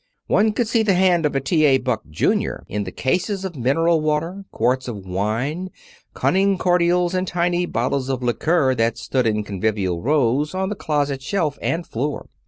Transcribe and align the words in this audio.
One 0.25 0.51
could 0.53 0.67
see 0.67 0.81
the 0.81 0.95
hand 0.95 1.27
of 1.27 1.43
T. 1.43 1.63
A. 1.63 1.77
Buck, 1.77 2.01
Junior, 2.09 2.63
in 2.67 2.85
the 2.85 2.91
cases 2.91 3.45
of 3.45 3.55
mineral 3.55 4.01
water, 4.01 4.45
quarts 4.49 4.87
of 4.87 5.05
wine, 5.05 5.69
cunning 6.15 6.57
cordials 6.57 7.13
and 7.13 7.27
tiny 7.27 7.67
bottles 7.67 8.09
of 8.09 8.23
liqueur 8.23 8.73
that 8.73 8.97
stood 8.97 9.27
in 9.27 9.43
convivial 9.43 10.01
rows 10.01 10.55
on 10.55 10.69
the 10.69 10.75
closet 10.75 11.21
shelf 11.21 11.59
and 11.61 11.85
floor. 11.85 12.27